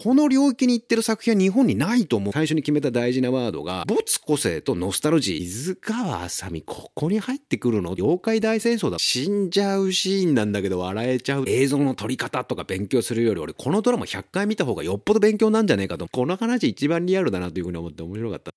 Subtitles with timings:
[0.00, 2.32] この領域に行ってる作品は日本にないと思う。
[2.32, 5.38] 最初に決めた大事なワードが、没個性とノスタルジー。
[5.38, 8.98] 伊豆川あさみ、ここに入ってくるの妖怪大戦争だ。
[9.00, 11.44] 死んじゃうシーンなんだけど笑えちゃう。
[11.48, 16.06] 映像の撮り方とか勉強するより、俺このドラマ100回見た方がよっぽど勉強なんじゃねえかと。
[16.06, 18.52] この話一番リアルだなというふうに思って面白かった。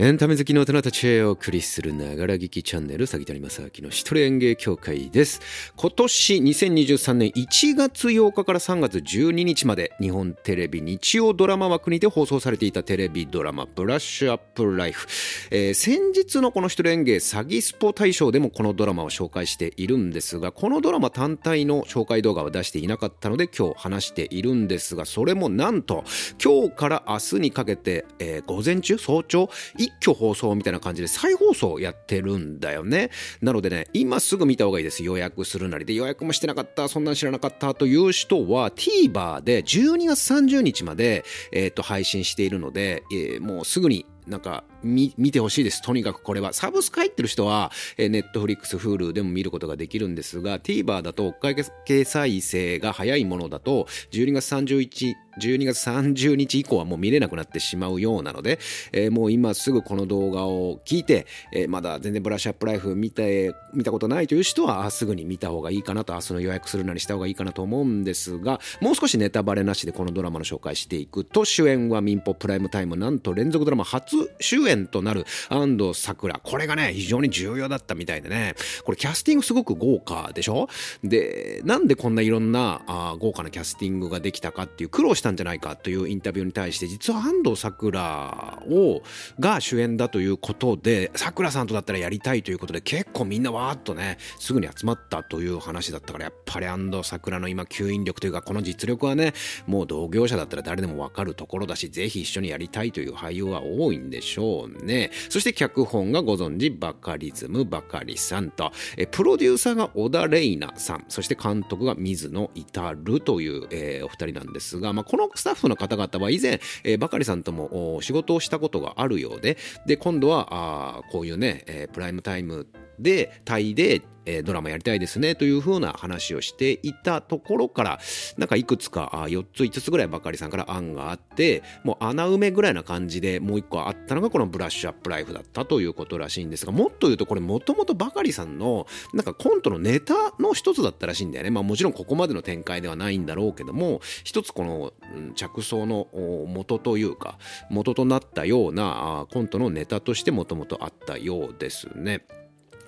[0.00, 5.42] エンタメ好きの大人たちへお送りするながら聞きチャンネル、杉谷正明の一人演芸協会です。
[5.76, 15.06] 今年2023年1月8日から3月12日まで日本テレビ日曜ドラマ枠にて放送されていたテレビドラマブラッシュアップライフ。
[15.50, 26.04] えー、先日のこの一人演芸詐欺スポ大賞でもこのドラマを紹介しているんですが、このドラマ単体の紹介動画は出していなかったので今日話しているんですが、それもなんと
[26.42, 29.50] 今日から明日にかけて、えー、午前中、早朝、
[29.90, 33.10] 一挙放送みたいな感じで再放送やってるんだよね。
[33.40, 35.02] なのでね、今すぐ見た方がいいです。
[35.02, 45.82] 予約するなりで予約もしてなかった、そんなん知らなかったという人は TVer で12月30日まで、えー、と配信しているので、えー、もうすぐになんか見てほしいです。
[45.82, 46.52] とにかくこれは。
[46.52, 58.58] サブスク入ってる人は、えー、 Netflix、Hulu でも見ることができるんですが、TVer だと追いかけ再生が早いものだと、12月31 12月30日以降はもう見れなくなってしまうようなので、
[58.92, 76.40] えー、もう今すぐこの動画を聞いて、えー、まだ全然ブラッシュアップライフ見て、見たことないという人は、すぐに見た方がいいかなと、明日の予約するなりした方がいいかなと思うんですが、もう少しネタバレなしでこのドラマの紹介していくと、主演は民放プライムタイム、なんと連続ドラマ初主演となる安藤サクラ。
[76.42, 78.54] これがね、非常に重要だったみたいでね、
[78.84, 80.68] これキャスティングすごく豪華でしょ？
[81.04, 89.02] で、なんでこんないろんなあ豪華なキャスティングができたかっていう苦労したんじゃないかというインタビューに対して実は安藤サクラを
[89.38, 99.34] が主演だということでさくらさんとだったらやりたいということで結構みんなわーっとねすぐに集まったという話だったからやっぱり安藤サクラの今吸引力というかこの実力はね
[99.66, 105.10] もう同業者だったら誰でもわかるところだしぜひ一緒にやりたいという俳優は多いんでしょうね。
[105.28, 122.68] そして脚本がご存知バカリズムバカリさんとえプロデューサーが小田玲奈さんそして監督が水野至るという、えー、お二人なんですが、まあ、このスタッフの方々は以前、えー、ばかりさんとも仕事をしたことがあるようで、で、今度は、あこういうね、えー、プライムタイム
[123.00, 124.02] で、タイで、
[124.36, 127.98] え、ドラマやりたいですねという風な話をしていたところから
[128.36, 144.92] なんかいくつか4つ5つぐらいばかりさんから案があってもう穴埋めぐらいな感じでもう1個あったのがこのブラッシュアップライフだったということらしいんですがもっと言うとこれもともとばかりさんのなんかコントのネタの一つだったらしいんだよねまあもちろんここまでの展開ではないんだろうけども一つこの
[145.34, 146.08] 着想の
[146.46, 147.38] 元というか
[147.70, 152.24] 元となったようなコントのネタとしてもともとあったようですね。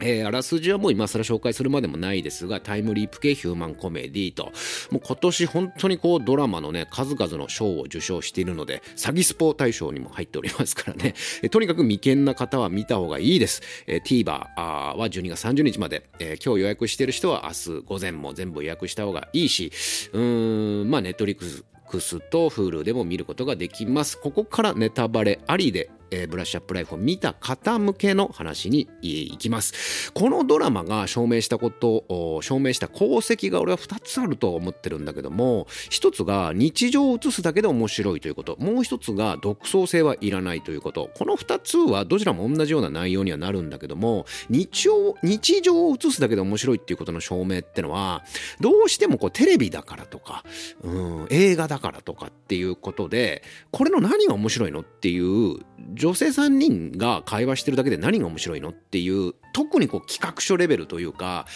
[0.03, 4.53] えー、あらすじはもう今更紹介するまでもないですが、タイムリープ系ヒューマンコメディと、
[4.91, 13.63] もう今年本当にこうドラマのね、数々の賞を受賞しているので、詐欺スポー大賞にも入っておりますからね、えー、とにかく未見な方は見た方がいいです。
[13.87, 14.25] えー、TVer
[14.57, 19.73] は12月30日まで、えー、今日予約している人は明日午前も全部予約した方がいいし、
[20.13, 21.39] うーん、まあネットリッ
[21.87, 24.19] クスと Hulu でも見ることができます。
[24.19, 30.13] ここからネタバレありでえー、ブラッシュアップライフを見た方向けの話に行きます。
[30.13, 41.11] このドラマが証明したこと、証明した功績が俺は2つあると思ってるんだけども、1つが日常を映すだけで面白いということ、もう1つが独創性はいらないということ。
[41.17, 48.23] この2つはどちらも同じような内容にはなるんだけども、日常、日常を映すだけで面白いっていうことの証明ってのは、
[48.61, 50.45] どうしてもこうテレビだからとか、
[50.83, 55.61] うん、映画だからとかっていうことで、これの何が面白いのっていう
[56.03, 61.47] 女性3人が会話してるだけで何が面白いのっていう特にこう企画書レベルというか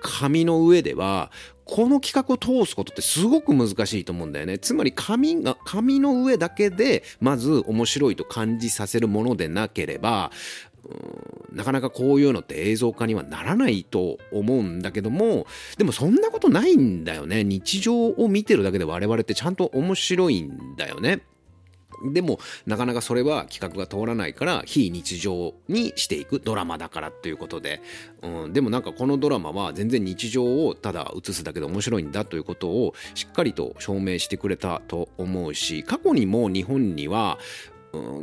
[0.00, 1.32] 紙の上では
[1.64, 4.60] この企画を通すことってすごく難しいと思うんだよね。
[4.60, 10.30] つまり紙が、紙の上だけでまず面白いと感じさせるものでなければ、
[11.50, 17.42] なかなかこういうのって映像化にはならないと思うんだけども、でもそんなことないんだよね。
[17.42, 21.22] 日常を見てるだけで我々ってちゃんと面白いんだよね。
[22.04, 27.80] でもなかなかそれは企画が通らないから非日常にしていくドラマだからということで、
[28.22, 37.38] うん、でもなんかこのドラマは全然日常をただ映すだけで面白いんだということをしっかりと証明してくれたと思うし過去にも日本には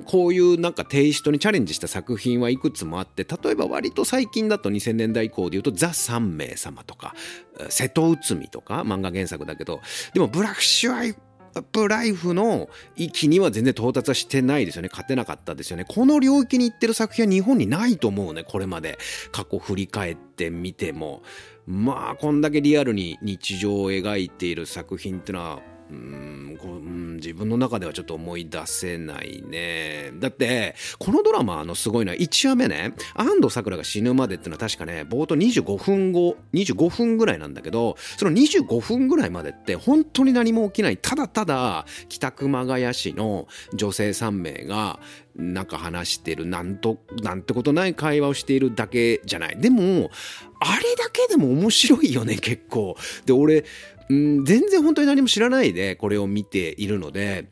[0.05, 7.15] こういうなんかテイストにチャレンジした作品はいくつもあって例えば割と最近だと2000年代以降で言うと「ザ・三名様」とか
[7.69, 9.81] 「瀬戸内海」とか漫画原作だけど
[10.13, 11.15] でもブラッシュアイ
[11.55, 14.89] アップライフの域には全然到達はしてないですよね。
[14.91, 15.85] 勝てなかったですよね。
[15.87, 18.43] この領域に行ってる作品は日本にないと思うね。
[18.43, 18.97] これまで。
[19.31, 21.21] 過去振り返ってみても。
[21.65, 30.11] まあ、こんだけリアルに日常を描いている作品ってのは、うんこうん自分の中ではちょっと思い出せないね。
[30.15, 44.99] だって、このドラマのすごいのは1話目ね、安藤サクラが死ぬまでっていうのは確かね、冒頭25分後、25分ぐらいなんだけど、その25分ぐらいまでって本当に何も起きない、ただただ北熊谷市の女性3名が
[45.35, 49.57] なんか話してる、なんと、なんてことない会話をしているだけじゃない。
[49.59, 50.11] でも、
[50.59, 52.95] あれだけでも面白いよね、結構。
[53.25, 53.65] で、俺、
[54.13, 57.47] ん、全然本当に何も知らないでこれを見ているので、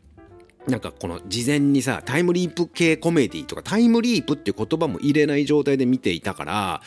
[0.68, 6.82] なんかこの事前にさ、タイムリープ系コメディとかタイムリープっていう言葉も入れない状態で見ていたから、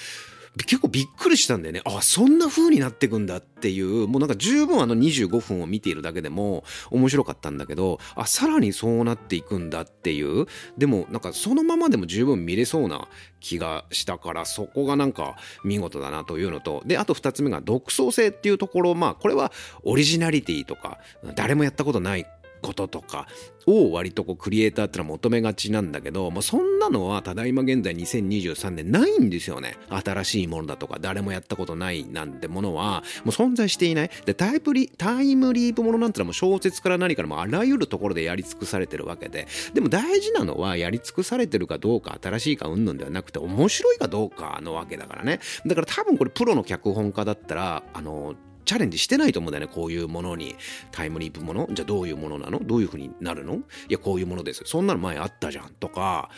[0.63, 1.83] 結構びっくりしたんだよね。
[1.85, 10.47] あ、そんな風になってくんだっていう、もうなんか十分あの25分を見ているだけでも面白かったんだけど、あ、さらにそうなっていくんだっていう、
[10.79, 13.09] でもなんかそのままでも十分見れそうな
[13.41, 19.51] 気がしたから、そこがなんか見事だなというのと、で、あと二つ目が独創性っていうところ、まあこれは
[19.83, 20.99] オリジナリティとか、
[21.35, 22.27] 誰もやったことない
[22.65, 23.29] こととか
[23.67, 29.77] を割とこうクリエイターってのは求めがちなんだけど、まあ、そんなのはただいま現在2023年ないんですよね。
[29.91, 34.11] 新しいものだとか誰もやったことないなんてものはもう存在していない。
[34.25, 45.41] でタイプリタイムリープものなんてのはもう小説から何からもあらゆるところでやり尽くされてるわけででも大事なのはやり尽くされてるかどうか新しいかうんぬんではなくて面白いかどうかのわけだからね。
[45.67, 48.35] だから多分これプロの脚本家だったらあの
[48.65, 50.57] チャレンジしてないと思うんだよね、こういうものに。
[50.91, 51.69] タイムリープもの？
[51.73, 52.61] じゃあどういうものなの？
[52.61, 53.57] どういう風になるの？
[53.57, 54.63] いや、こういうものです。
[54.65, 55.71] そんなの前あったじゃん。
[55.75, 56.31] とか、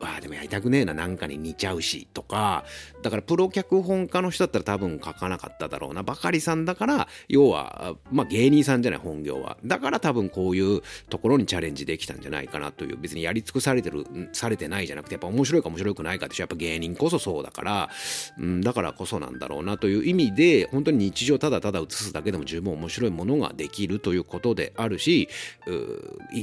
[0.00, 2.64] ああ、でもやりたくねえな、なんかに似ちゃうし、とか、
[3.02, 6.02] だからプロ脚本家の人だったら多分書かなかっただろうな。
[6.02, 9.56] ばかりさんだから、要は、まあ芸人さんじゃない、本業は。
[9.64, 17.90] だから多分こういうところにチャレンジできたんじゃないかなという、別にやり尽くされてる、されてないじゃなくて、やっぱ面白いか面白くないかってやっぱ芸人こそそうだから、
[18.38, 25.28] うん、だからこそなんだろうなという意味で、本当に日常ただただ映すだけでも十分面白いものができるということであるし、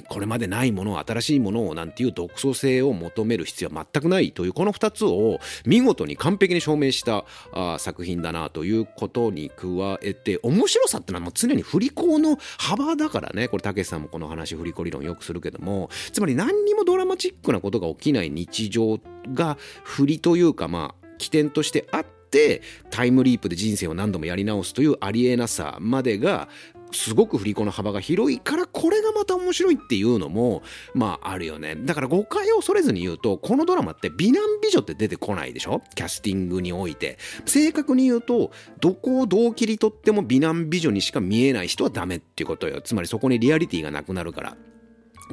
[0.07, 9.68] これまでないもの、新しいものをなんていう独創性を求める必要は全くないというこの2つを見事に完璧に証明したあ作品だなということに加
[10.01, 13.48] えて面白さってのはもう常に振り子の幅だからね。
[13.48, 15.90] これたけしさんもこの話振り子理論よくするけども。
[16.12, 19.00] つまり何にもドラマチックなことが起きない日常
[19.34, 26.48] が振りというかまあ起点としてあってタイムリープで人生を何度もやり直すというありえなさまでが
[26.91, 30.63] すごく振り子の幅が広いからこれがまた面白いっていうのも
[30.94, 31.75] まああるよね。
[31.75, 35.81] だから誤解を恐れずに言うとこのドラマって美男美女って出てこないでしょ？
[35.95, 37.18] キャスティングにおいて。
[37.45, 42.81] 正確に言うとどこをどう切り取っても美男美女にしか見えない人はダメっていうことよ。
[42.81, 44.57] つまりそこにリアリティがなくなるから。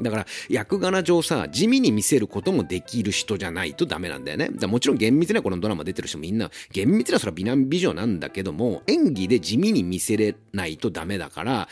[0.00, 4.50] だから役柄上さ地味に見せることもできる人じゃないとダメなんだよね。
[4.52, 11.68] だもちろん厳密にはこのドラマ出てる人みんな厳密にはそれは美男美女なんだけども演技で地味に見せれないとダメだから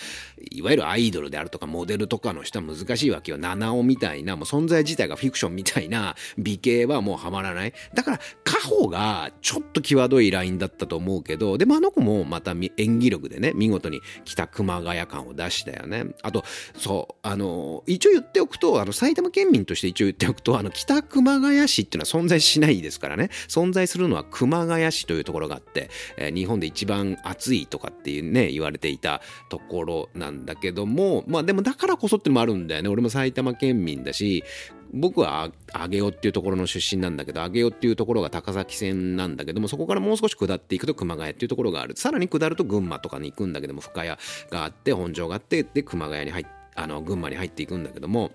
[0.50, 3.38] いわゆるアイドルであるとかモデルとかの人は難しいわけよ。
[3.38, 7.72] 七尾みたいなもう存在自体がフィクションみたいな美形はもうハマらない。
[7.94, 16.06] だからカホがちょっと際どいラインだったと思うけどでもあの子もまた演技力でね見事に北熊谷感を出したよね。
[16.22, 16.44] あと
[16.76, 23.30] そうあの一応言っておくとあの埼玉県民として一応言っておくとあの北熊谷市っていうのは存在しないですからね。
[23.48, 32.88] 存在するのは熊谷市というところがあって、えー日本で一番暑いとかっていうね言われていたところなんだけどもまあでもだからこそってのもあるんだよね。
[32.88, 34.44] 俺も埼玉県民だし
[34.92, 35.50] 僕は
[35.88, 41.96] 上尾っていうところの出身なんだけど上尾っていうところが高崎線なんだけどもそこからもう少し下っていくと熊谷っていうところがある。
[41.96, 44.16] さらに下ると群馬とかに行くんだけども深谷が
[44.64, 48.32] あって本庄があってで熊谷に入ってあの群馬に入っていくんだけども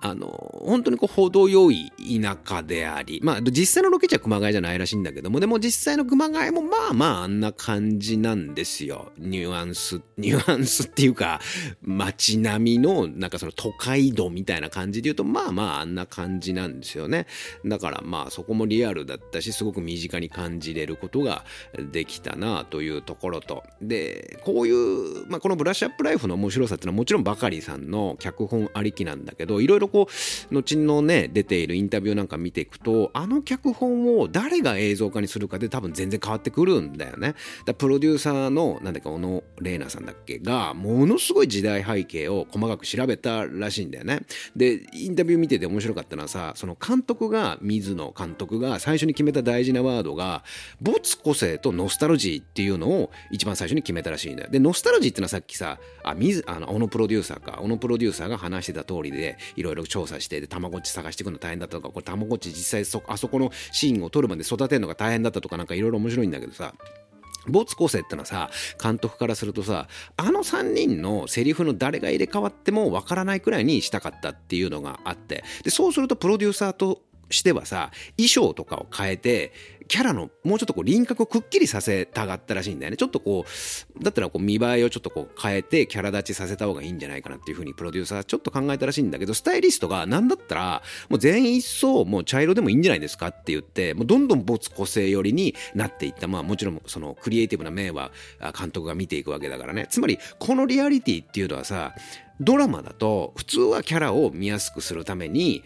[0.00, 0.26] あの
[0.64, 9.12] 本当にこう程よい田舎でありまあ実際のロケ地は熊谷じゃないらしいんだけどもでも実際の熊谷もまあまああんな感じなんですよ。
[9.18, 11.40] ニュアンスニュアンスっていうか
[11.82, 17.26] 街並みのなんかその都会度みたいな感じで言うとまあまああんな感じなんですよね。
[17.64, 21.44] だからまあそこもリアルだったしすごく身近に感じれることが
[21.90, 23.62] できたなというところと。
[23.80, 30.08] でこういう、まあ、このブラッシュアップライフの面白さっていうのはもちろんバカリさんの脚本ありきなんだだけどいろいろこ
[30.50, 37.34] う後のね出ているインタビューなんか見ていくとあの脚本を誰が映像化にするかで多分全然変わってくるんだよね。
[37.66, 44.20] だプロデューサーのなんだっけ小野玲奈さんだっけがものすごい時代背景を細かく調べたらしいんだよね。
[44.54, 50.44] でインタビュー見てて面白かったのはさその監督が水野監督が最初に決めた大事なワードが
[50.80, 54.50] 没個性とノスタルジーっていうのを一番最初に決めたらしいんだよ。
[54.50, 57.60] でノスタルジーってのはさっきさあ水あの小野プロデューサーか。
[57.62, 59.18] 小野プロデューサーが話してた通りで
[59.56, 66.74] いろいろ調査してでたまごっち探していくの大変だったとかこれたまごっち実際そあそこのシーンを撮るまで育てるのが大変だったとかなんかいろいろ面白いんだけどさ
[67.48, 68.50] 没個性ってのはさ
[68.80, 77.02] 監督からするとさあの3人のセリフの誰が入れ替わってもわからないくらいにしたかったっていうのがあってでそうするとプロデューサーと
[77.32, 79.52] してはさ衣装とかを変えて
[79.92, 82.96] キャラのもうちょっとこう輪郭をくっきりさせたがったらしいんだよね。
[82.96, 83.44] ちょっとこ
[84.00, 96.26] うだったらこう見栄えをちょっとこう変えてキャラ立ちさせた方がいいんじゃないかなっていう風にプロデューサーちょっと考えたらしいんだけどスタイリストが何だったらもう全員一層もう茶色でもいいんじゃないですかって言ってもうどんどん没個性寄りになっていった。
[96.26, 98.12] まあもちろんそのクリエイティブな面は
[98.58, 99.88] 監督が見ていくわけだからね。
[99.90, 101.94] つまりこのリアリティっていうのはさ
[102.40, 105.62] ドラマだと普通はキャラを見やすくするために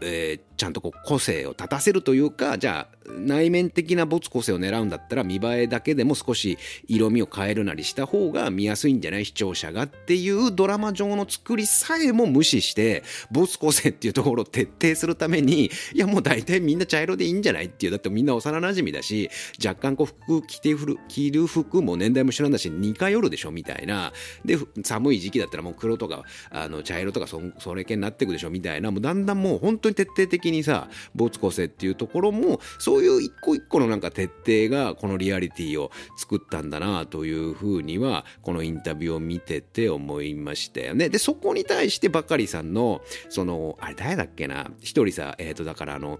[0.00, 6.58] えー、ちゃんとこう個性を立たせるというかじゃあ内面的な没個性を狙うんだったら見栄えだけでも少し
[6.88, 19.30] 色味を変えるなりした方が見やすいんじゃない視聴者がっていうドラマ上の作りさえも無視して没個性っていうところを徹底するためにいやもう大体みんな茶色でいいんじゃないっていうだってみんな幼馴染だし
[19.64, 20.74] 若干こう服着て
[21.08, 24.12] 着る服も年代も一緒なんだし似通るでしょみたいな。
[24.44, 28.90] で寒い時期だったらもう黒とかあの茶色とかそそれ系になっていくでしょみたいな。
[28.90, 41.08] もうだんだんもう本当に徹底的にさ没個性っていうところもそういう一個一個のなんか徹底がこのリアリティを作ったんだなというふうにはこのインタビューを見てて思いましたよね。
[41.08, 44.70] でそこに対してばかりさんのそのあれ誰だっけな？
[44.80, 46.18] 一人さえっ、ー、とだからあの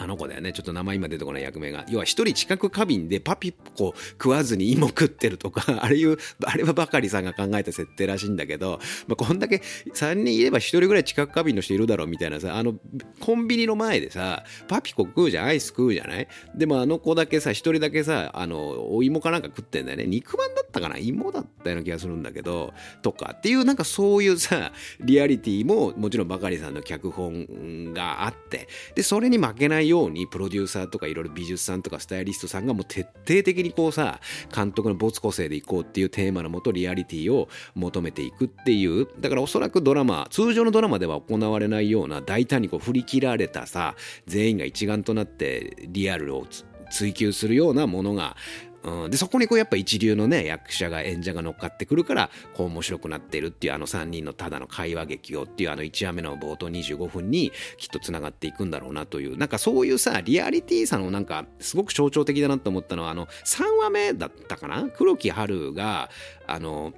[0.00, 0.52] あの子だよね。
[0.52, 1.84] ちょっと名前今出てこない役名が。
[1.88, 8.78] 要は一人近く過敏でパピコ食わずに芋食ってるとか、 あれいう、あれはばかりさんが考えた設定らしいんだけど、
[9.08, 9.60] まあ、こんだけ
[9.94, 12.78] 3人いれば1人ぐらい近く過敏の人いるだろうみたいなさ、あの、
[13.20, 16.28] コンビニの前でさ、パピコ食うじゃん、アイス食うじゃない？
[16.54, 20.06] でもあの子だけさ、1人だけさ、あの、お芋かなんか食ってんだよね。
[20.06, 20.98] 肉まんだったかな？
[20.98, 34.20] 芋だったような気がするんだけど、とかっていう、なんかそういうさ、リアリティももちろんばかりさんの脚本があって、で、それに負けないようにプロデューサーとかいろいろ美術さんとかスタイリストさんがもう徹底的にこうさ
[34.54, 43.94] 監督の没個性でいこうっていうテーマのもとリアリティを求めていくっていうだからおそらくドラマ通常のドラマでは行われないような大胆にこう振り切られたさ
[44.26, 46.46] 全員が一丸となってリアルを
[46.90, 48.36] 追求するようなものが
[48.84, 64.88] うん、でそこにこうやっぱ一流のね役者が演者が乗っかってくるからこう面白くなってるっていうあの3人のただの会話劇をっていうあの1話目の冒頭25分にきっとつながっていくんだろうなというなんかそういうさリアリティさのなんかすごく象徴的だなと思ったのはあの3話目だったかな？
[64.96, 66.08] 黒木春が
[66.46, 66.92] あの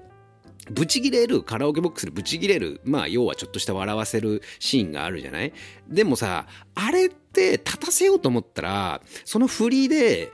[0.70, 5.52] ブチギレるカラオケボックスでブチギレるまあ要はちょっとした笑わせるシーンがあるじゃない？
[5.88, 10.30] でもさあれって立たせようと思ったらその振りで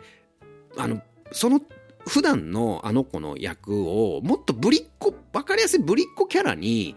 [0.77, 1.01] あの
[1.33, 1.61] その
[2.09, 6.95] 普段のあの子の役をもっとぶりっ子分かりやすいぶりっ子キャラに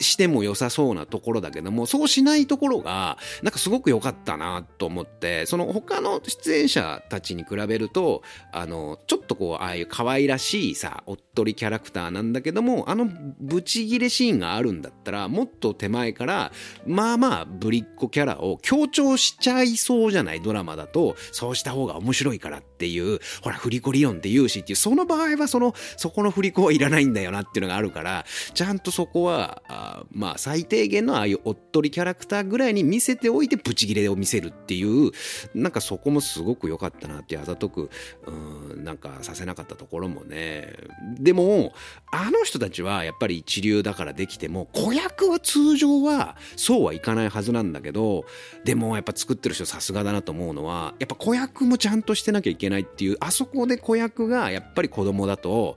[0.00, 13.08] しても良さそうなところだけどもそうしないところがなんかすごく良かったなと思ってその他の出演者たちに比べるとあのちょっとこうああいう可愛らしいさおっとりキャラクターなんだけどもあの
[13.40, 16.52] ブチギレシーンがあるんだったらもっと手前から
[16.86, 28.24] まあまあぶりっ子キャラを強調しちゃいそうじゃないドラマだとそうした方が面白いからっていうほら振り子理論って言うしっていうその場合はそのそこの振り子はいらないんだよなっていうのがあるから
[28.54, 29.62] ちゃんとそこは
[30.10, 35.10] まあ最低限のああいうおっとりキャラクターぐらいに見せておいてブチギレを見せるっていう
[35.54, 37.90] なんかそこもすごく良かったなってあざとく
[38.26, 38.30] う
[38.76, 40.72] んなんかさせなかったところもね
[41.18, 41.72] でも
[42.12, 48.24] あの人たちはやっぱり一流だからできても子役は通常はそうはいかないはずなんだけど
[48.64, 55.76] でもやっぱ作ってる人さすがだなと思うのはやっぱ子役もちゃんとしてなきゃいけないっていうあそこで子役がやっぱり子供だと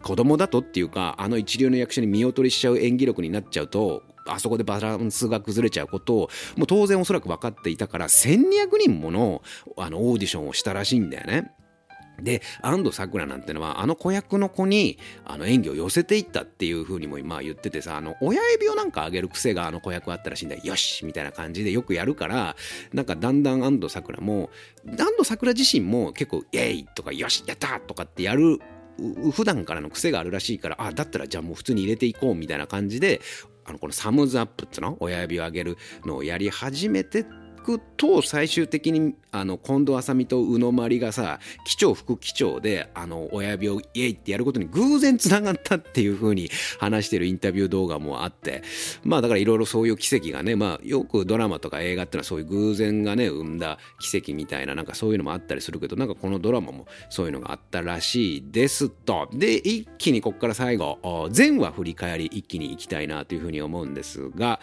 [0.00, 9.42] 子供だとっていうかあの一流の役者に見劣りしちゃう演技力になっちゃうとあそこでバランスが崩れちゃうことをもう当然おそらく分かっていたから1200人もの
[9.76, 11.52] あのオーディションをしたらしいんだよね。
[12.20, 22.54] で安藤サクラなんてのはあの子役の子にあの演技を寄せていったっていう風にもまあ言っててさあの親指をなんか上げる癖があの子役あったらしいんだよよしみたいな感じでよくやるから
[22.92, 24.50] なんかだんだん安藤サクラも
[24.86, 28.60] 安藤サクラ自身も結構イエイとかよしやったとかってやる
[29.32, 33.20] 普段からの癖があるらしいからあだったらじゃあもう普通に入れていこうみたいな感じで
[33.64, 37.24] あのこのサムズアップっていうの親指を上げるのをやり始めて
[37.62, 48.62] くと最終的にあの近藤麻美と宇野まりがさ機長副機長であの親指をイエイってやることに偶然つながったっていう風に話してるインタビュー動画もあって
[49.04, 59.28] まあだからいろいろそういう奇跡がねまあよくドラマとか映画ってのはそういう偶然がね生んだ奇跡みたいななんかそういうのもあったりするけどなんかこのドラマもそういうのがあったらしいですと。
[59.32, 64.60] で一気にこっから最後前話振り返り一気にいきたいなというふうに思うんですが、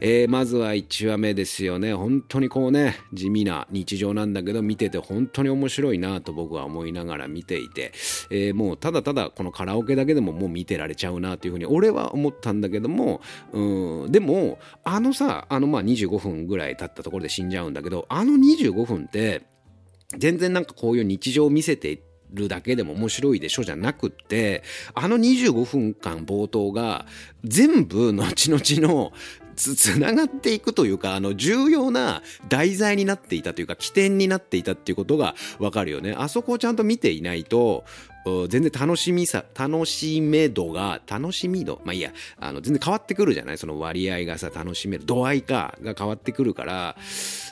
[0.00, 1.94] えー、まずは1話目ですよね。
[1.94, 7.92] 本当にこうね地味な日常なんだけど見てて本当に面白いなと僕は思いながら見ていて、
[8.30, 13.20] えー、もうただただこのカラオケだけでももう見てられちゃうなというふうに俺は思ったんだけども
[13.52, 19.42] うんでもあのさあのまあ25分ぐらい経ったところで死んじゃうんだけどあの25分って
[20.18, 24.62] 全然なんかこういう日常を見せてるだけでも面白いでしょじゃなくって
[24.94, 27.06] あの25分間冒頭が
[27.44, 29.12] 全部後々の
[29.54, 36.14] つ つながっていくというかあの重要な題材になっていたというか起点になっていたっていうことがわかるよね。
[36.16, 37.84] あそこをちゃんと見ていないと
[38.48, 43.58] 全然楽しみさ、楽しめ度が、楽しみ度、まあいいや、あの、全然変わってくるじゃない？
[43.58, 46.96] その割合がさ、楽しめる、度合いか、が変わってくるから、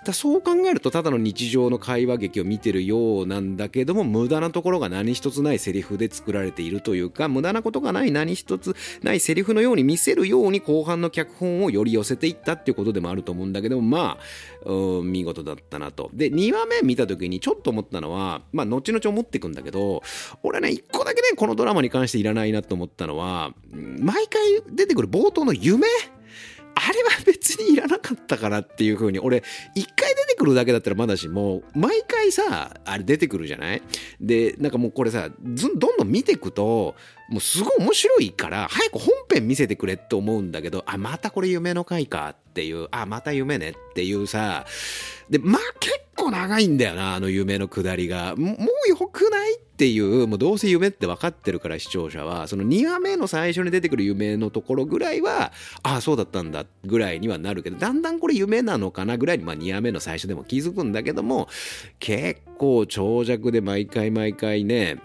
[0.05, 14.19] だそう考えると、ただの日常の会話劇を見てるようなんだけども、無駄なところが何一つないセリフで作られているというか、無駄なことがない何一つないセリフのように見せるように後半の脚本をより寄せていったっていうことでもあると思うんだけども、ま
[14.67, 14.73] あ、
[15.05, 16.11] 見事だったなと。
[16.15, 20.03] で、2話目見た時にちょっと思ったのは、まあ、後々思ってくんだけど、
[20.43, 25.87] 俺ね、一個だけね、このドラマに関していらないなと思ったのは、毎回出てくる冒頭の夢？
[26.75, 29.43] あれは別にいらなかったかなっていう風に、俺、1
[29.75, 33.83] 回出てくるだけだったらまだしもう、毎回さ、あれ出てくるじゃない？
[34.21, 36.95] で、なんかもうこれさ、どんどん見てくと、
[37.29, 44.67] もうすごい面白いから、早く本編見せてくれって思うんだけど、あ、またこれ夢の回かっていう、あ、また夢ねっていうさ、
[45.31, 48.37] で、まあ結構長いんだよな、あの夢のくだりが。
[48.37, 55.53] もうよくないっていう、もうどうせ夢って分かってるから視聴者は、その2話目の最初に出てくる夢のところぐらいは、
[55.83, 61.49] ああ、そうだったんだぐらいにはなるけど、だんだんこれ夢なのかなぐらいに、まあ2話目の最初でも気づくんだけども、
[61.99, 64.99] 結構長尺で毎回毎回ね、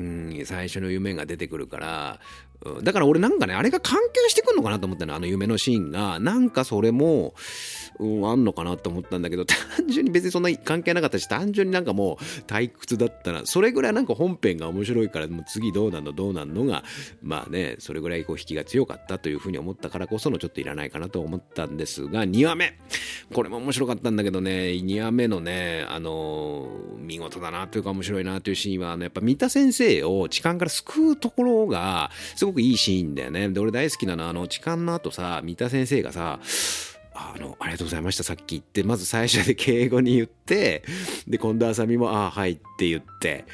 [0.00, 2.20] うん、最初の夢が出てくるから、
[2.82, 6.20] だから俺なんかね、あれが関係してくんのかなと思ったの、あの夢のシーンが。
[6.20, 7.34] なんかそれも、
[7.98, 13.42] うん、あんのかなと思ったんだけど、 単純に別にそんな関係なかったし、単純になんかもう退屈だったな。
[13.46, 16.84] それぐらいなんか本編が面白いから、もう次どうなんのどうなんのが、
[17.22, 22.78] まあね、それぐらいこう引きが強かったというふうに思ったからこそのちょっといらないかなと思ったんですが、2話目。
[23.32, 33.48] これも面白かったんだけどね、2話目のね、あのー、見事だなというか面白いなというシーンは、あの、やっぱ三田先生を痴漢から救うところが、すごごくいいシーンだよね。
[33.48, 36.40] で、俺大好きなのは、あの、痴漢の後さ、三田先生がさ、
[37.14, 40.84] あの、ありがとうございました、さっき言って、まず最初で敬語に言って、
[41.26, 43.44] で、近藤あさみも、ああ、はいって言って、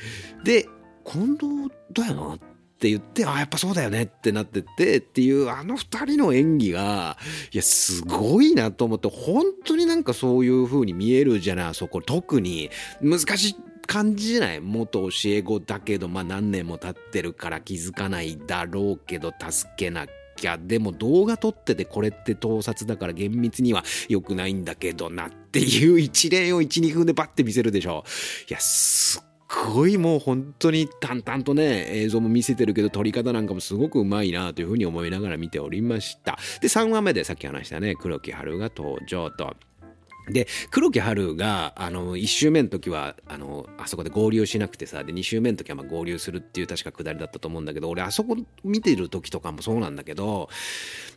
[0.44, 0.68] で、
[1.04, 2.38] 近藤だよなっ
[2.78, 7.16] て言って、ああ、やっぱそうだよねってなってってっていう、あの二人の演技が、
[7.52, 12.02] いや、すごいなと思って、本当になんかそういう風に見えるじゃない、そこ。
[12.02, 13.56] 特に、難しい
[13.86, 28.04] 感じじゃない元教え子だけど、まあ何年も経ってるから気づかないだろうけど、助けなきゃでも動画撮っててこれって盗撮だから厳密には良くないんだけどなっていう一連を12分でバッて見せるでしょ。
[28.48, 29.22] いやすっ
[29.74, 36.38] ごいもう本当に淡々とね映像も見せてるけど撮り方なんかもすごくうまいなというふうに思いながら見ておりました。
[36.60, 39.54] で3話目でさっき話したね黒木春が登場と。
[40.28, 50.48] で、黒木春が、あの、1周目の時は、あの、あそこで合流しなくてさ、で、2周目の時はまあ合流するっていう確かくだりだったと思うんだけど、俺、あそこ見てる時とかもそうなんだけど、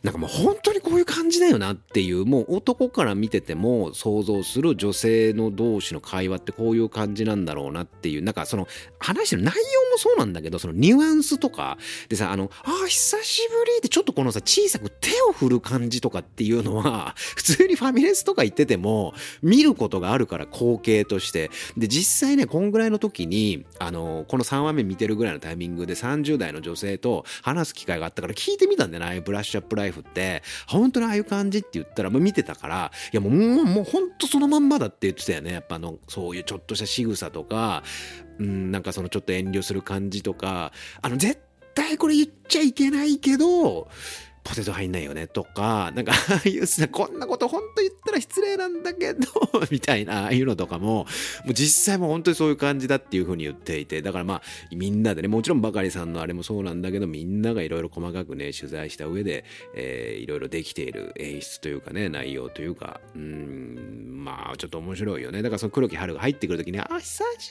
[0.02, 8.68] なんかもう本当にこういう感じだよなっていう、もう男から見てても想像する女性の同士の会話ってこういう感じなんだろうなっていう、なんかその、
[9.00, 18.99] 話してる内容もそうなんだけど、そのニュアンスとか、でさ、あの、ああ、久しぶりってちょっとこのさ、小さく手を振る感じとかっていうのは、普通にファミレスとか行ってても、
[19.42, 21.50] 見ることがあるから光景として。
[21.76, 30.42] で実際ねこんぐらいの時にあのこの3話目見てるぐらいのタイミングで30代の女性と話す機会があったから聞いてみたんだよねああいブラッシュアップライフって。
[30.66, 35.52] 本当にああいう感じって言ったら、まあ、見てたからいやもうもうもう本当そのまんまだって言ってたよね。
[35.52, 37.82] やっぱのそういうちょっとした仕草とか
[38.38, 40.72] うんなんかそのちょっと遠慮する感じとか。
[41.02, 41.40] あの絶
[41.74, 43.88] 対これ言っちゃいけないけど
[44.50, 49.20] ポテト入んないよねとか、なんか、ああいうさ、こんなこと本当言ったら失礼なんだけど、
[49.70, 51.06] みたいな、ああいうのとかも、も
[51.50, 54.42] う実際も本当にそういう感じだっていうふうに言っていて、だからまあ、
[54.74, 59.44] みんなでね、もちろんバカリさんのあれもそうなんだけど、みんながいろいろ細かくね、取材した上で、
[59.76, 65.42] えー、いろいろできている演出というかね、内容というか、うん、まあ、ちょっと面白いよね。
[65.42, 67.50] だからその黒木春が入ってくるときに、あ、久し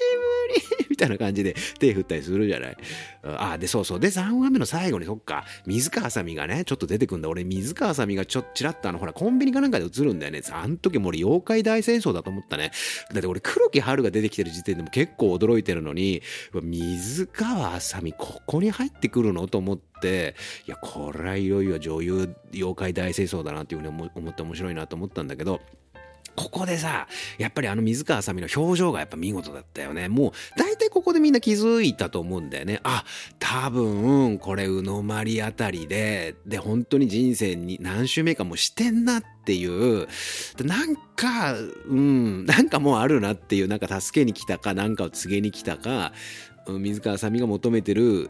[0.52, 0.62] ぶり
[1.00, 2.78] たいな感じで手振ったりするじゃない。
[3.24, 4.00] ああ、で、そうそう。
[4.00, 7.30] で、3話目の最後に、そっか、水川あさみがね、ちょっと出てくんだ。
[7.30, 10.42] 俺、水川あさみがちょっとちらっとあの、ほら、コンビニかなんかで映るんだよね。
[10.52, 12.72] あの時も俺、妖怪大戦争だと思ったね。
[13.12, 16.22] だって俺、黒木春が出てきてる時点でも結構驚いてるのに、
[16.54, 19.48] 水川あさみ、ここに入ってくるの？
[19.48, 20.36] と思って、
[20.68, 25.62] いや、これはいよいよ女優、妖怪大戦争だなっていうふうに思って面白いなと思ったんだけど、
[26.40, 30.08] ここでさ、やっぱりあの水川あさみの表情がやっぱ見事だったよね。
[30.08, 32.80] もう、大体ここでみんな気づいたと思うんだよね。
[32.84, 33.04] あ、
[33.40, 40.08] 多分、これ、うのまりあたりで、で、本当に人生に何周目かもしてんなっていう、
[40.64, 46.14] なんか、うん、なんかもうあるなっていう、なんか助けに来たか、なんかを告げに来たか、
[46.78, 48.30] 水川あさみが求めてる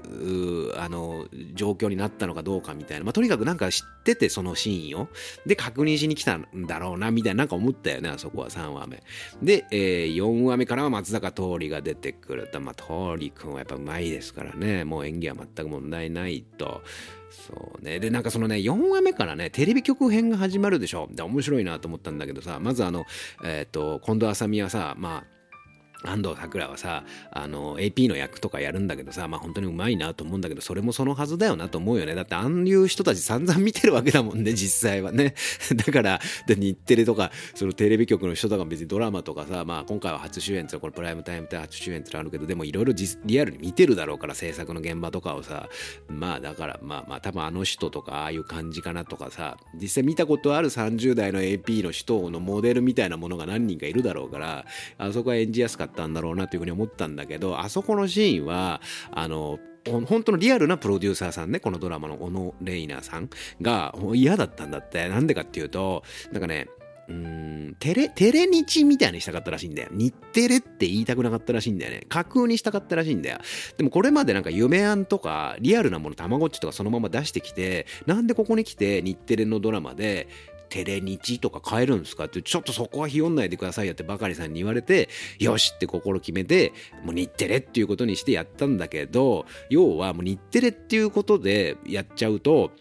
[0.78, 5.10] あの状況になったのかどうかみたいな、まあ、とにかくなんか知っててそのシーンを。
[5.46, 9.04] で確認しに来たんだろうなみたいななんか思ったよねあそこは3話目。
[9.42, 12.60] で、えー、4話目からは松坂桃李が出てくると。
[12.62, 14.84] まあ桃李君はやっぱうまいですからね。
[14.84, 16.82] もう演技は全く問題ないと。
[17.30, 18.00] そうね。
[18.00, 21.08] で、なんかそのね、4話目からね、テレビ局編が始まるでしょ。
[21.12, 23.06] で、面白いなと思ったんだけどさ、まずあの、
[23.44, 25.39] えっ、ー、と、近藤麻美はさ、まあ、
[26.04, 32.16] 安藤サクラはさあの AP の役とかやるんだけどさまあ本当にうまいなと思うんだけどそれもそのはずだよなと思うよね。
[32.16, 35.36] だってああいう人たち散々見てるわけだもんね実際はね。
[35.76, 42.94] だからで日テレとかそのテレビ局の人とか別にドラマとかさまあ今回は初主演ってこれプライムタイムで初主演ってあるけどでもいろいろ
[43.26, 45.68] リアルに見てるだろうから制作の現場とかをさ。
[46.08, 49.58] まあだからまあまあ多分あの人とかああいう感じかなとかさ。
[49.76, 54.66] 実際見たことある30代の AP の人のモデルみたいなものが何人かいるだろうから
[54.98, 59.60] あそこは演じやすかったったんだろうなというふうに思ったんだけど、あそこのシーンは、あの、
[60.08, 63.30] 本当のリアルなプロデューサーさんね、このドラマの小野レイナーさん
[63.62, 65.08] が嫌だったんだって。
[65.10, 66.68] なんでかっていうと、なんかね、
[67.10, 69.90] うん、テレ、テレ日みたいにしたかったらしいんだよ。
[69.92, 72.06] 日テレって言いたくなかったらしいんだよね。
[72.08, 73.40] 架空にしたかったらしいんだよ。
[73.78, 80.28] でもこれまでなんか夢案とか、リアルなもの、たまごっちとかそのまま出してきて、なんでここに来て日テレのドラマで、
[80.70, 82.26] テレ日とか変えるんですか？
[82.26, 92.72] って、ちょっとそこはひよんないでくださいよってばかりさんに言われて、よしって心決めて、もう日テレっていうことにしてやったんだけど、要はもう日テレっていうことでやっちゃうと、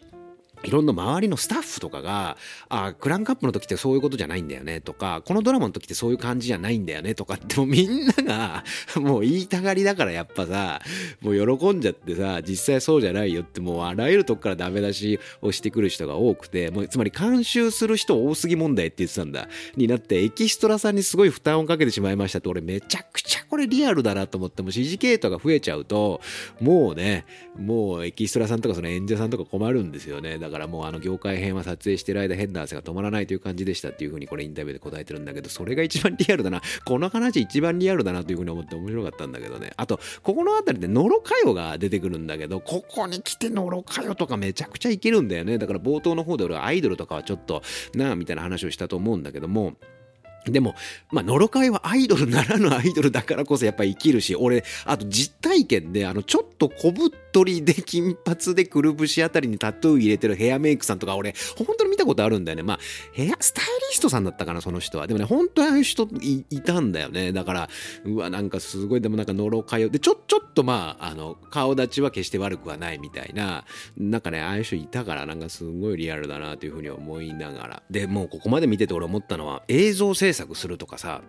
[0.64, 2.36] いろんな周りのスタッフとかが、
[2.68, 8.64] あ、クランクアップの時ってそういうことじゃないんだよねとか、このドラマの時ってそういう感じじゃないんだよねとかってもうみんなが
[8.96, 10.80] もう言いたがりだからやっぱさ、
[11.20, 19.48] もう喜んじゃってさ、実際そうじゃないよってもうあらゆるとこからダメ出しをしてくる人が多くて、もうつまり監修する人多すぎ問題って言ってたんだ。
[19.76, 26.20] になってエキストラさんにすごい負担をかけてしまいましたって俺めちゃくちゃこれリアルだなと思っても指示系統が増えちゃうと、
[26.60, 27.24] もうね、
[27.58, 30.38] もうエキストラさんとかその演者さんとか困るんですよね。
[30.48, 36.62] だからもうあの業界編は撮影してる間変な汗が止まらないという感じでしたっていうふうにこれインタビューで答えてるんだけど、それが一番リアルだな。
[36.86, 39.72] この話一番リアルだなというふうに思って面白かったんだけどね。
[39.76, 45.58] あと、ここの辺りでノロカヨが出てくるんだけど、ここに来てノロカヨとかめちゃくちゃいけるんだよね。
[45.58, 47.62] だから冒頭の方で俺はアイドルとかはちょっと
[47.94, 49.74] なあみたいな話をしたと思うんだけども、
[50.50, 50.74] でも、
[51.10, 56.92] まあ、ノロカイはアイドルならぬアイドルだからこそやっぱ生きるし、俺、あと実体験で、あの、ちょっと小
[57.38, 62.64] 太りで金髪でくるぶしあたりにタトゥー入れてるヘアメイクさんとか俺、本当に見たことあるんだよね。
[62.64, 62.78] まあ、
[63.12, 65.06] ヘアスタイリストさんだったかな、その人は。
[65.06, 67.32] でもね、本当にああいう人いたんだよね。
[67.32, 67.68] だから、
[68.04, 73.64] うわ、なんかすごい、でもなんかノロカイで、ちょ、ちょっとまあ、あの、顔立ちは決して悪くはないみたいな、
[73.96, 77.82] なんかね、ああいう人いたから、なんかすごいリアルだなというふうに思いながら。
[77.88, 81.22] で、もうここまで見てて俺思ったのは、映像制作するとかさ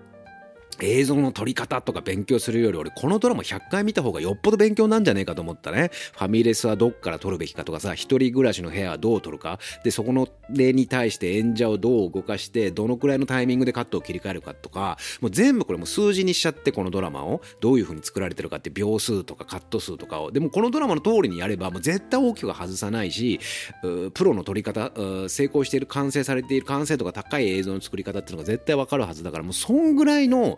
[0.82, 5.92] 映像の撮り方とか勉強するより俺このドラマ100回見た方がよっぽど勉強なんじゃねえかと思ったね。
[6.13, 9.60] ファミレスはどっから撮るべきかとかさ、一人暮らしの部屋はどう撮るか。
[9.84, 20.32] で、そこの例に対して演者をどう動かして、どのくらいのタイミングでカットを切り替えるかとか、もう全部これも数字にしちゃってこのドラマをどういう風に作られてるかって秒数とかカット数とかを。
[20.32, 23.39] でもこのドラマの通りにやればもう絶対大きく外さないし、
[24.13, 24.92] プロの撮り方、
[25.28, 30.58] 成功している完成されている完成度が高い映像の作り方っていうのが絶対わかるはずだからもうそんぐらいの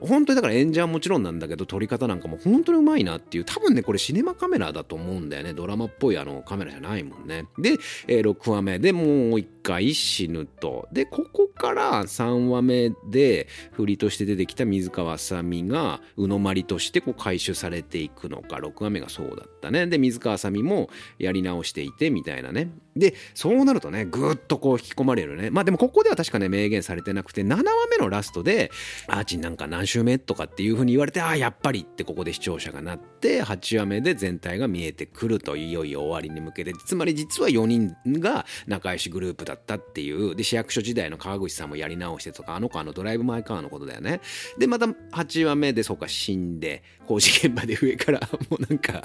[0.00, 5.54] 本当にだから演者はもちろんなんだけど撮り方なんかも本当にうまいなっていう多分ねこれシネマカメラだと思うんだよね。
[5.54, 7.46] ドラマっぽいあのカメラじゃないもんね。
[7.58, 7.76] で、
[8.08, 8.78] えー、6話目。
[8.78, 10.88] でもう一回死ぬと。
[10.92, 18.56] でここから3話目で振りとして出てきた水川あさみがうのまりとしてこう回収されていくのか。
[18.56, 19.86] 6話目がそうだったね。
[19.86, 22.70] で水川あさみもやり直していてみたいなね。
[22.96, 25.50] でそうなるとねぐっとこう引き込まれるね。
[25.50, 28.70] まあでもここでは確かね明言されてなくて7話目のラストで
[29.06, 44.20] アーチンなんか何週目とかっていうふうに言われてああやっぱりってここで視聴者がなって8話目で全体が見えてくるといよいよ終わりに向けてつまり実は4人が仲良しグループだったっていうで市役所時代の川口さんもやり直してとかあの子あのドライブ・マイ・カーのことだよね。
[44.58, 48.20] でまた8話目でそうか死んで工事現場で上から
[48.50, 49.02] もうなんか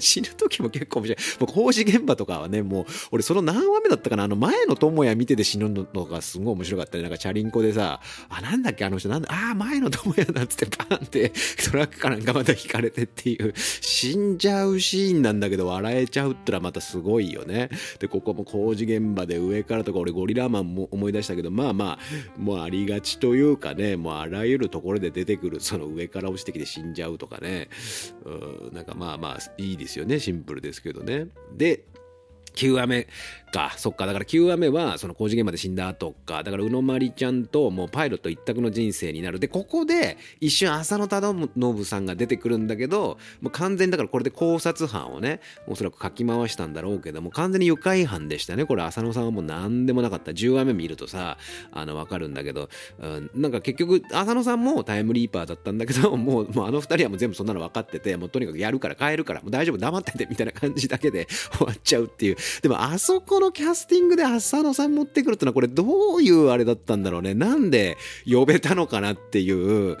[0.00, 1.40] 死ぬ時も結構面白い。
[1.40, 4.24] もう工事現場とかはねもう俺その何話目だったかな？
[4.24, 7.02] あの前の智也見てて死ぬのがすごい面白かったね。
[7.02, 11.32] なんかチャリンコでさあなんだっけあの人なんだああ前の智也嫌だっつってバンって
[11.70, 17.70] トラックかなんかまた引かれてっていう死んじゃうシーンなんだけど笑えちゃうってのはまたすごいよね。
[17.98, 27.68] でここも工事現場で上からとか俺ゴリラマンも思い出したけどまあまあもうありがちというかねもうあらゆるところで出てくるその上から落ちてきて死んじゃうとかね。
[28.24, 30.20] うんなんかまあまあいいですよね。
[30.20, 31.26] シンプルですけどね。
[31.56, 31.84] で
[32.54, 33.06] 9話目
[33.52, 33.72] か。
[33.76, 34.06] そっか。
[34.06, 36.42] だから9話目はその工事現場で死んだ後か。
[36.42, 39.38] だから宇野まりちゃんともうパイロット一択の人生になる。
[39.38, 48.64] でここで一瞬浅野忠信さんが出てくるんだけどもう完全にだからこれで考察班をねおそらくかき回したんだろうけども完全に愉快犯でしたね。
[48.64, 50.32] これ浅野さんはもう何でもなかった。
[50.32, 51.36] 10話目見るとさ
[51.72, 62.36] あの分かるんだけど、うん、なんか結局浅野さんもタイムリーパーだったんだけど もうもうあの2人はもう全部そんなの分かっててもうとにかくやるから変えるからもう大丈夫黙っててみたいな感じだけで終わっちゃうっていう。
[62.62, 67.34] でもあそこのキャスティングで浅野さん持ってくるってのはこれどういうあれだったんだろうね。
[67.34, 67.96] なんで
[68.30, 69.98] 呼べたのかなっていう。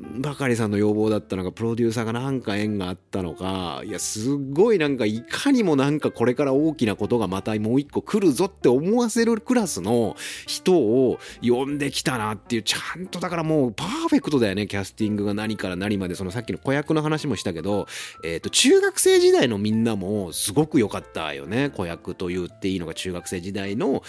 [0.00, 17.86] ばかりさんの要望だったのかプロデューサーがなんか縁があったのかいやすっごいなんかいかにもなんかこれから大きなことがまたもう一個来るぞって思わせるクラスの人を呼んできたなっていうちゃんとだからもうパーフェクトだよねキャスティングが何から何までそのさっきの子役の話もしたけど、
[18.24, 24.02] えー、と中学生時代のみんなもすごく良かったよね子役と言っていいのが中学生時代の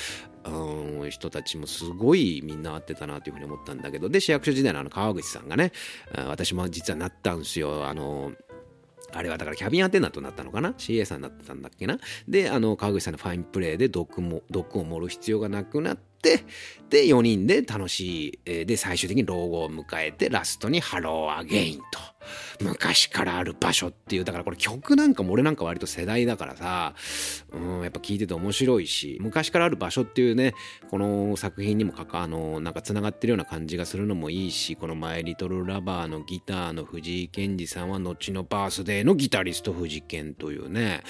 [1.10, 5.72] 人たちもすごいみんな合ってたなというふうに思ったんだけどで市役所時代のあの川口さんがね
[6.28, 8.32] 私も実はなったんですよあの
[9.14, 12.00] あれはだからキャビンアテンダントになったのかな ?CA さんになってたんだっけな？
[12.28, 16.46] で、あの、川口さんのファインプレーで毒も、毒を盛る必要がなくなって、
[16.90, 21.84] で、4人で楽しい、で、最終的に老後を迎えて、ラストに Hello Again と。
[22.62, 26.94] 昔からある場所っていうだからこれ曲なんかも俺なんか割と世代だからさ、
[27.52, 30.54] うん、やっぱ聴いてて面白いし昔からある場所っていうね
[30.90, 41.04] この作品にもかかあのなんかつながってるような感じがするのもいいしこの「マイ・リトル・ラバー」のギターの藤井健二さんは後のバースデーのギタリスト藤健というね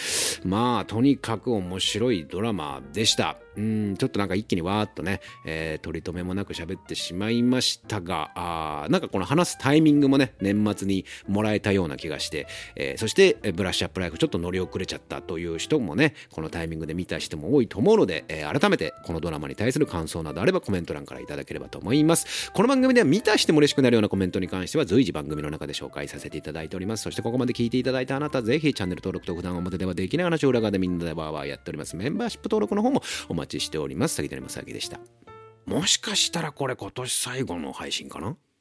[0.44, 3.38] まあとにかく面白いドラマでした。
[3.58, 22.52] うんちょっとなんか一気にわーっとね、えー、取り留めもなく喋ってしまいましたがあなんかこの話すタイミングもね年末にもらえたような気がして、えー、そしてブラッシュアップライフちょっと乗り遅れちゃったという人もねこのタイミングで見た人も多いと思うので、えー、改めてこのドラマに対する感想などあればコメント欄からいただければと思います。
[22.52, 27.04] この番組では見たしても嬉しくなるようなコメントに関しては随時番組の中で紹介させていただいております。
[27.04, 31.96] そしてここまで聞いていただいたあなたぜひチャンネル登録と普段表ではできない話を裏側でみんなでバーバーやっております。
[31.96, 34.16] メンバーシップ登録の方もお待ちしております。
[34.16, 35.00] 杉谷正明でした。
[35.66, 38.36] もしかしたらこれ今年最後の配信かな？